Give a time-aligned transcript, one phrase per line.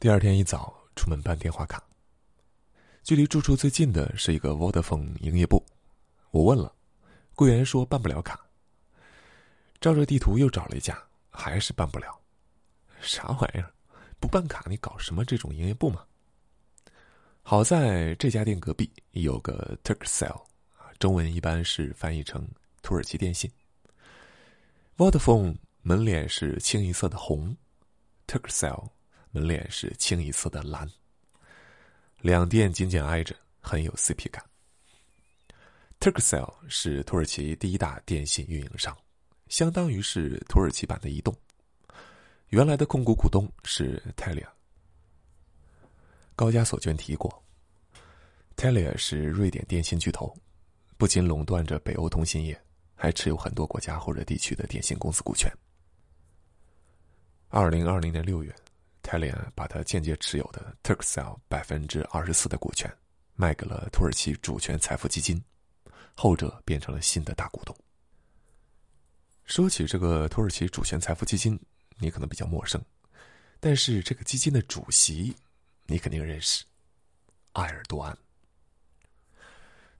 [0.00, 1.84] 第二天一早出门办电话卡，
[3.04, 5.62] 距离住处最近的是一个 Vodafone 营业部。
[6.30, 6.74] 我问了，
[7.34, 8.40] 柜员说办不了卡。
[9.78, 12.18] 照着地图又找了一家，还是办不了。
[13.02, 13.70] 啥玩意儿？
[14.18, 16.02] 不办卡你搞什么这种营业部嘛？
[17.42, 20.46] 好在这家店隔壁有个 Turkcell，
[20.98, 22.48] 中文一般是翻译成
[22.80, 23.52] 土耳其电信。
[24.96, 27.54] Vodafone 门脸是清一色的红
[28.26, 28.88] ，Turkcell
[29.30, 30.88] 门脸是清一色的蓝。
[32.20, 34.44] 两店紧紧挨着，很有 CP 感。
[35.98, 38.96] Turkcell 是土耳其第一大电信运营商，
[39.48, 41.34] 相当于是土耳其版的移动。
[42.48, 44.46] 原来的控股股东是 Telia。
[46.34, 47.42] 高加索娟提过
[48.56, 50.34] ，Telia 是瑞典电信巨头，
[50.96, 52.58] 不仅垄断着北欧通信业，
[52.94, 55.52] 还持有很多国家或者地区的电信公司股权。
[57.48, 58.54] 二零二零年六月
[59.02, 62.92] ，Telia 把他间接持有的 Turkcell 百分之二十四的股权
[63.34, 65.42] 卖给了土耳其主权财富基金，
[66.14, 67.76] 后者变成了新的大股东。
[69.44, 71.58] 说起这个土耳其主权财富基金，
[71.98, 72.80] 你可能比较陌生，
[73.58, 75.34] 但是这个基金的主席，
[75.86, 76.64] 你肯定认识，
[77.54, 78.16] 埃尔多安。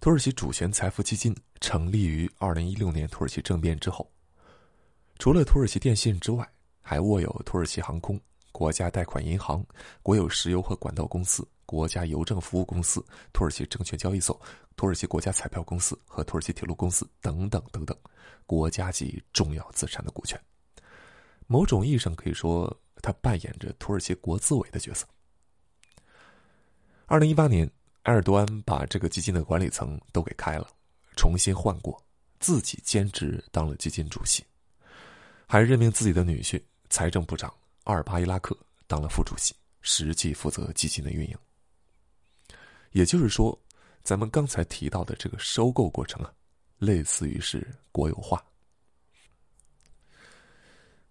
[0.00, 4.11] 土耳其主权财富基金成立于二零一六年土耳其政变之后，
[5.19, 6.48] 除了土耳其电信之外。
[6.83, 8.20] 还握有土耳其航空、
[8.61, 9.64] 国家贷款银行、
[10.03, 13.02] 国有石油和管道公司、国家邮政服务公司、
[13.33, 14.39] 土耳其证券交易所、
[14.77, 17.97] 土耳其国家彩票公司和土耳其铁路公司等等等等
[18.44, 20.39] 国家级重要资产的股权。
[21.47, 25.06] 某种意义上可以说，他扮演着土耳其国资委的角色。
[27.06, 27.67] 二零一八年，
[28.02, 30.69] 埃尔多安把这个基金的管理层都给开了，
[31.17, 31.98] 重新换过，
[32.41, 34.45] 自己兼职当了基金主席，
[35.47, 36.62] 还任命自己的女婿。
[36.92, 37.55] 财政部长
[37.91, 41.36] 阿尔巴伊拉克当了副主席，实际负责基金的运营。
[42.92, 43.58] 也就是说，
[44.05, 46.33] 咱们刚才提到的这个收购过程啊，
[46.78, 48.40] 类似于是国有化。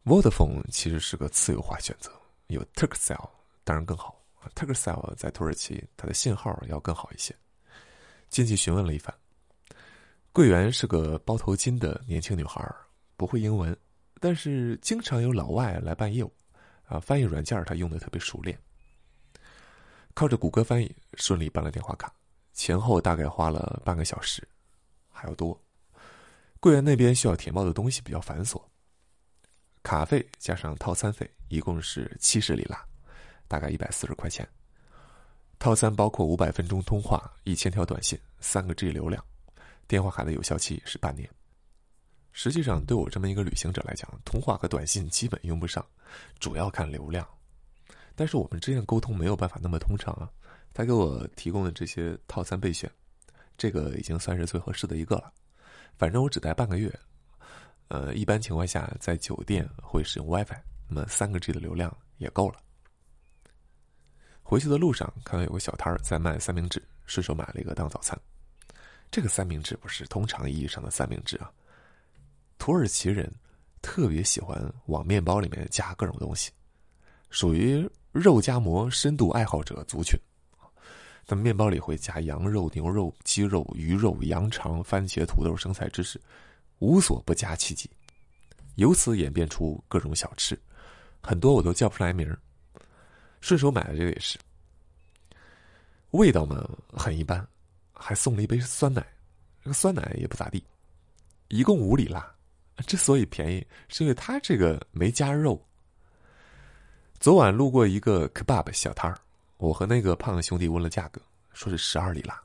[0.06, 2.10] Vodafone 其实是个次优化选择，
[2.48, 3.30] 有 Turkcell
[3.66, 4.18] 当然更好。
[4.56, 7.36] Turkcell 在土耳其，它的信号要更好一些。
[8.30, 9.14] 进去询问了一番，
[10.32, 12.66] 柜员是个包头巾的年轻女孩，
[13.18, 13.78] 不会英文。
[14.22, 16.32] 但是经常有老外来办业务，
[16.90, 18.58] 啊，翻译软件他用的特别熟练。
[20.16, 22.12] 靠着谷歌翻译顺利办了电话卡，
[22.52, 24.46] 前后大概花了半个小时，
[25.10, 25.58] 还要多。
[26.60, 28.62] 柜员那边需要填报的东西比较繁琐，
[29.84, 32.84] 卡费加上套餐费一共是七十里拉，
[33.48, 34.46] 大概一百四十块钱。
[35.58, 39.24] 套餐包括五百分钟通话、一千条短信、三个 G 流量，
[39.88, 41.30] 电话卡的有效期是半年。
[42.32, 45.86] 实际上，对我这么一个旅行者来讲，通话和短信基本用不上，
[46.40, 47.28] 主要看流量。
[48.16, 50.30] 但是我们之间的沟通没有办法那么通畅啊。
[50.74, 52.90] 他给我提供的这些套餐备选，
[53.58, 55.34] 这个已经算是最合适的一个了。
[55.98, 56.98] 反正我只待半个月，
[57.88, 60.56] 呃，一般情况下在酒店会使用 WiFi，
[60.88, 62.60] 那么三个 G 的流量也够了。
[64.44, 68.18] 回去的路上看到有个小摊儿在卖三明治，顺手买了一个当早餐。
[69.12, 71.52] 这个三明治不是通常意义上的三明治啊。
[72.60, 73.28] 土耳其人
[73.82, 76.52] 特别喜欢往面包里面加各种东西，
[77.32, 80.20] 属于肉夹馍深度爱好者族群。
[81.26, 86.20] 他们面包里会加羊肉、牛肉、鸡肉、鱼肉、羊肠、番茄、土豆、生菜、芝士，
[86.80, 87.90] 无所不加其极。
[88.76, 90.60] 由此演变出各种小吃，
[91.22, 92.38] 很多我都叫不出来名儿。
[93.42, 94.38] 顺手买的这个也是，
[96.12, 97.48] 味道嘛很一般，
[97.94, 99.06] 还送了一杯酸奶，
[99.64, 100.64] 这个酸奶也不咋地，
[101.48, 102.36] 一共五里拉。
[102.86, 105.60] 之所以便宜，是因为它这个没加肉。
[107.20, 109.18] 昨晚路过一个 kebab 小摊儿，
[109.58, 111.22] 我和那个胖兄弟问了价格，
[111.54, 112.42] 说是十二里拉，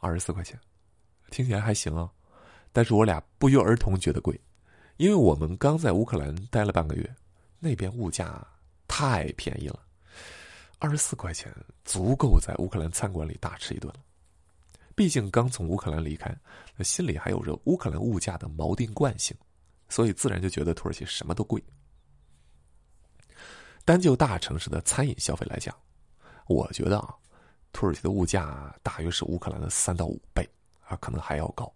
[0.00, 0.58] 二十四块钱，
[1.30, 2.10] 听起来还行啊。
[2.72, 4.38] 但是我俩不约而同觉得贵，
[4.96, 7.14] 因为我们刚在乌克兰待了半个月，
[7.58, 8.46] 那边物价
[8.86, 9.80] 太便宜了，
[10.78, 11.50] 二十四块钱
[11.84, 13.94] 足够在乌克兰餐馆里大吃一顿了。
[14.94, 16.32] 毕竟刚从乌克兰离开，
[16.76, 19.36] 那心里还有着乌克兰物价的锚定惯性，
[19.88, 21.62] 所以自然就觉得土耳其什么都贵。
[23.84, 25.76] 单就大城市的餐饮消费来讲，
[26.46, 27.14] 我觉得啊，
[27.72, 30.48] 土耳其的物价大约是乌克兰的三到五倍，
[30.86, 31.70] 啊，可能还要高。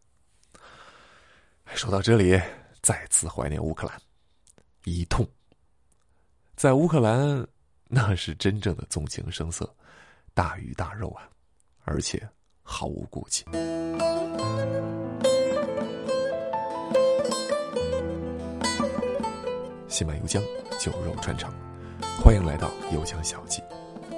[1.75, 2.41] 说到这里，
[2.81, 4.01] 再次怀念乌克兰，
[4.85, 5.29] 一痛。
[6.57, 7.47] 在乌克兰，
[7.89, 9.77] 那是真正的纵情声色，
[10.35, 11.29] 大鱼大肉啊，
[11.85, 12.27] 而且。
[12.71, 13.47] 毫无顾忌。
[19.89, 20.41] 心满油浆，
[20.79, 21.51] 酒肉穿肠。
[22.23, 23.63] 欢迎来到《油腔小记》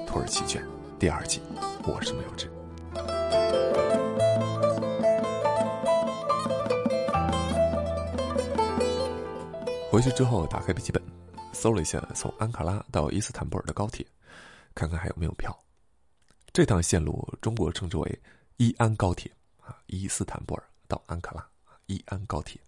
[0.05, 0.63] 土耳其卷
[0.99, 1.41] 第二季，
[1.85, 2.51] 我是木有志。
[9.91, 11.01] 回去之后，打开笔记本，
[11.53, 14.05] 搜了一下从安卡拉到伊斯坦布尔的高铁，
[14.75, 15.57] 看看还有没有票。
[16.53, 18.21] 这趟线路中国称之为
[18.61, 21.49] 伊安高铁啊，伊斯坦布尔到安卡拉，
[21.87, 22.61] 伊安高铁，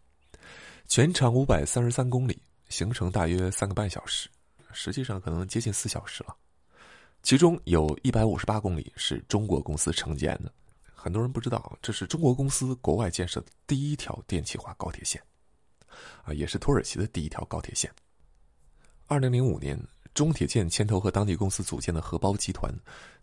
[0.89, 4.27] 全长五百三十三公里，行程大约三个半小时，
[4.73, 6.35] 实际上可能接近四小时了。
[7.23, 10.51] 其中有一百五十八公里是中国公司承建的，
[10.95, 15.23] 很多人不知道，这是中国公司国外建设的第一条电气化高铁线，
[16.25, 17.93] 啊，也是土耳其的第一条高铁线。
[19.09, 19.79] 二零零五年。
[20.15, 22.71] 中铁建牵头和当地公司组建的荷包集团，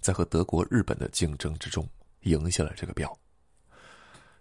[0.01, 1.87] 在和德国、日本的竞争之中
[2.21, 3.17] 赢下了这个标。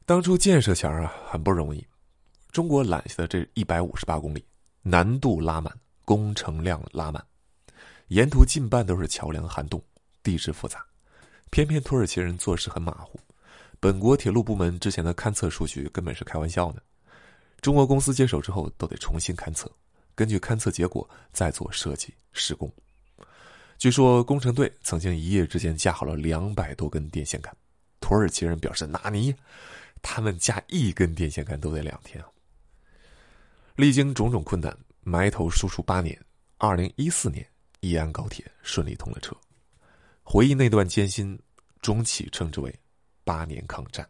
[0.04, 1.86] 当初建设前啊，很不容易，
[2.50, 4.44] 中国揽下的这一百五十八公里，
[4.82, 7.22] 难度拉满，工程量拉满，
[8.08, 9.82] 沿途近半都是桥梁涵洞，
[10.22, 10.84] 地质复杂，
[11.50, 13.20] 偏偏土耳其人做事很马虎，
[13.78, 16.82] 本国铁路部门之前的勘测数据根本是开玩笑的，
[17.60, 19.70] 中国公司接手之后都得重新勘测。
[20.14, 22.68] 根据勘测结果再做设计施工。
[23.76, 27.56] 据说工程队曾经一夜之间架好了两百多根电线杆，
[28.00, 29.34] 土耳其人表示纳尼？
[30.00, 32.28] 他们架一根电线杆都得两天啊！
[33.74, 36.16] 历经种种困难，埋头输出八年，
[36.56, 37.44] 二零一四年
[37.80, 39.36] 伊安高铁顺利通了车。
[40.22, 41.38] 回忆那段艰辛，
[41.80, 42.72] 中企称之为
[43.24, 44.08] “八年抗战”，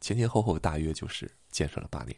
[0.00, 2.16] 前前后后大约就是建设了八年。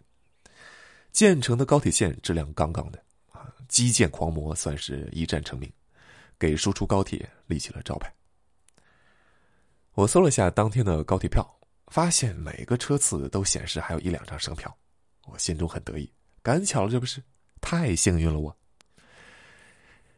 [1.12, 3.02] 建成的高铁线质量杠杠的。
[3.32, 5.70] 啊基建狂魔算是一战成名，
[6.38, 8.12] 给输出高铁立起了招牌。
[9.94, 11.44] 我搜了下当天的高铁票，
[11.88, 14.74] 发现每个车次都显示还有一两张剩票，
[15.26, 16.10] 我心中很得意，
[16.42, 17.22] 赶巧了，这不是
[17.60, 18.56] 太幸运了我。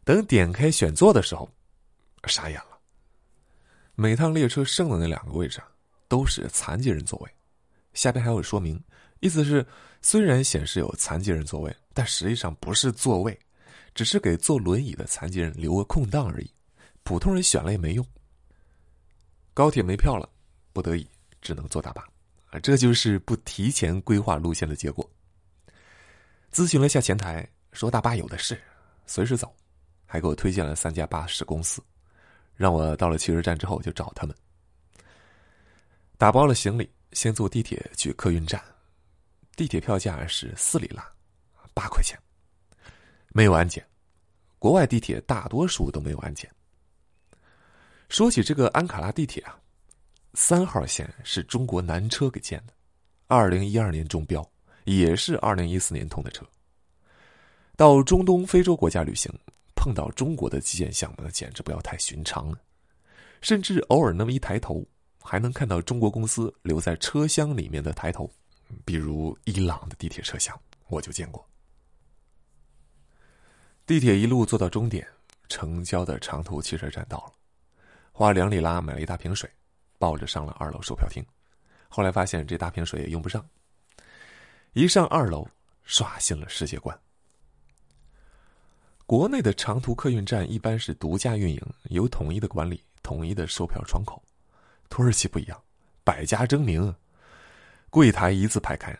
[0.04, 1.48] 等点开选座的时候，
[2.26, 2.78] 傻眼了。
[3.94, 5.62] 每趟列车剩的那两个位置，
[6.08, 7.30] 都是残疾人座位，
[7.94, 8.82] 下边还有说明。
[9.20, 9.64] 意思是，
[10.00, 13.38] 虽然显示有残疾人座位，但实际上不是座位，
[13.94, 16.50] 只是给坐轮椅的残疾人留个空档而已。
[17.04, 18.04] 普通人选了也没用。
[19.54, 20.28] 高铁没票了，
[20.72, 21.06] 不得已
[21.40, 22.02] 只能坐大巴，
[22.46, 25.08] 啊，这就是不提前规划路线的结果。
[26.50, 28.58] 咨询了下前台，说大巴有的是，
[29.06, 29.54] 随时走，
[30.06, 31.82] 还给我推荐了三家巴士公司，
[32.54, 34.34] 让我到了汽车站之后就找他们。
[36.16, 38.62] 打包了行李，先坐地铁去客运站。
[39.54, 41.06] 地铁票价是四里拉，
[41.74, 42.18] 八块钱，
[43.28, 43.86] 没有安检。
[44.58, 46.50] 国外地铁大多数都没有安检。
[48.12, 49.58] 说起这个安卡拉地铁啊，
[50.34, 52.74] 三号线是中国南车给建的，
[53.26, 54.46] 二零一二年中标，
[54.84, 56.44] 也是二零一四年通的车。
[57.74, 59.32] 到中东、非洲国家旅行，
[59.74, 62.58] 碰到中国的基建项目，那简直不要太寻常了。
[63.40, 64.86] 甚至偶尔那么一抬头，
[65.22, 68.30] 还能看到中国公司留在车厢里面的抬头。
[68.84, 70.54] 比如伊朗的地铁车厢，
[70.88, 71.42] 我就见过。
[73.86, 75.08] 地铁一路坐到终点，
[75.48, 77.32] 城郊的长途汽车站到了，
[78.12, 79.50] 花两里拉买了一大瓶水，
[79.98, 81.24] 抱着上了二楼售票厅。
[81.88, 83.44] 后来发现这大瓶水也用不上。
[84.74, 85.48] 一上二楼，
[85.82, 86.98] 刷新了世界观。
[89.06, 94.22] 国内的长途客运站一般是独家运营，有统一的管理、统一的售票窗口。
[94.88, 95.62] 土耳其不一样，
[96.04, 96.94] 百家争鸣。
[97.90, 98.96] 柜台一字排开，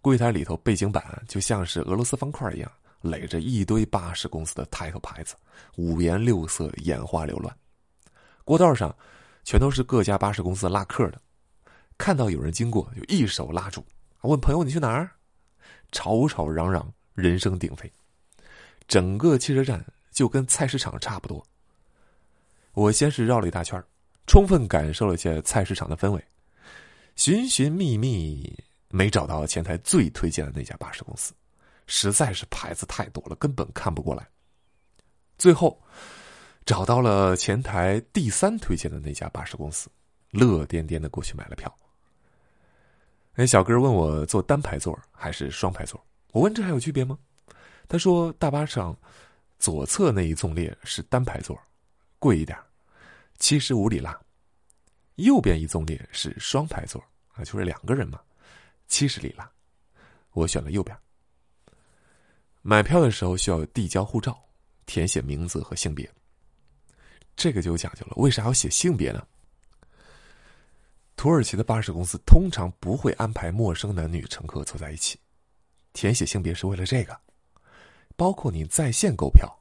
[0.00, 2.70] 柜台里头背景板就像是俄罗斯方块一样，
[3.00, 5.34] 垒着一堆巴士公司的抬头牌子，
[5.76, 7.56] 五颜六色，眼花缭乱。
[8.46, 8.96] 过道上
[9.42, 11.20] 全都是各家巴士公司拉客的，
[11.98, 13.84] 看到有人经过就一手拉住，
[14.20, 15.10] 问朋友你去哪儿？
[15.90, 17.92] 吵吵嚷嚷，人声鼎沸，
[18.86, 21.44] 整个汽车站就跟菜市场差不多。
[22.72, 23.82] 我先是绕了一大圈，
[24.28, 26.24] 充分感受了一下菜市场的氛围。
[27.16, 28.56] 寻寻觅觅，
[28.90, 31.32] 没找到前台最推荐的那家巴士公司，
[31.88, 34.24] 实在是牌子太多了，根本看不过来。
[35.36, 35.82] 最后
[36.66, 39.88] 找到了前台第三推荐的那家巴士公司，
[40.32, 41.72] 乐颠颠的过去买了票。
[43.36, 47.16] 那小哥问我坐单排座还是双排座，我问这还有区别吗？
[47.86, 48.96] 他说大巴上
[49.60, 51.56] 左侧那一纵列是单排座，
[52.18, 52.58] 贵一点，
[53.38, 54.18] 七十五里拉。
[55.14, 57.00] 右边一纵列是双排座
[57.34, 58.20] 啊，就是两个人嘛，
[58.88, 59.48] 七十里拉。
[60.32, 60.96] 我选了右边。
[62.60, 64.36] 买票的时候需要递交护照，
[64.84, 66.10] 填写名字和性别。
[67.36, 69.24] 这个就有讲究了，为啥要写性别呢？
[71.16, 75.18] 土耳其的巴士公司通常不会安排陌生男女乘客坐在一起，
[75.92, 77.18] 填写性别是为了这个。
[78.16, 79.54] 包括你在线购票，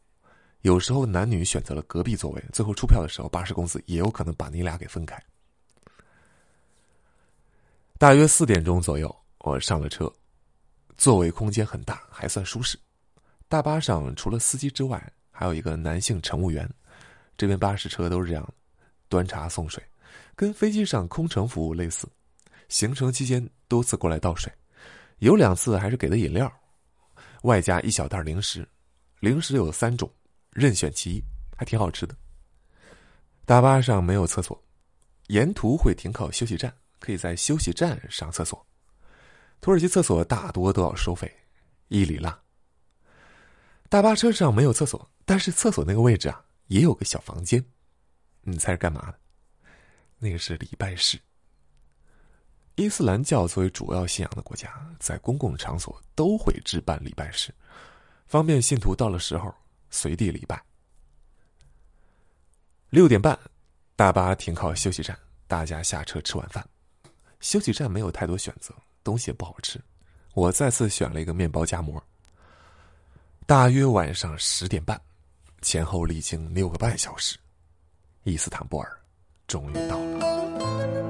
[0.61, 5.21] 有时候男女选择了隔壁座位，最后出票的时候，巴士公司也有可能把你俩给分开。
[7.97, 10.11] 大约四点钟左右，我上了车，
[10.97, 12.77] 座位空间很大，还算舒适。
[13.47, 16.69] 大巴上除了司机之外，还有一个男性乘务员。
[17.37, 18.53] 这边巴士车都是这样，
[19.09, 19.83] 端茶送水，
[20.35, 22.07] 跟飞机上空乘服务类似。
[22.69, 24.51] 行程期间多次过来倒水，
[25.19, 26.51] 有两次还是给的饮料，
[27.43, 28.67] 外加一小袋零食。
[29.19, 30.11] 零食有三种，
[30.51, 31.23] 任选其一，
[31.55, 32.15] 还挺好吃的。
[33.45, 34.61] 大巴上没有厕所，
[35.27, 38.63] 沿途会停靠休息站，可以在休息站上厕所。
[39.61, 41.31] 土耳其厕所大多都要收费，
[41.87, 42.37] 一里拉。
[43.89, 47.63] 大巴车上没有厕所，但是厕所那个位置啊，也有个小房间。
[48.41, 49.19] 你猜是干嘛的？
[50.17, 51.19] 那个是礼拜室。
[52.75, 54.69] 伊斯兰教作为主要信仰的国家，
[54.99, 57.53] 在公共场所都会置办礼拜室，
[58.27, 59.53] 方便信徒到了时候
[59.89, 60.61] 随地礼拜。
[62.89, 63.37] 六点半，
[63.95, 65.17] 大巴停靠休息站，
[65.47, 66.67] 大家下车吃晚饭。
[67.39, 69.81] 休息站没有太多选择，东西也不好吃，
[70.33, 72.01] 我再次选了一个面包夹馍。
[73.45, 74.99] 大约晚上十点半，
[75.65, 77.39] 前后历经六个半小时，
[78.21, 79.01] 伊斯坦布尔
[79.47, 81.04] 终于到了。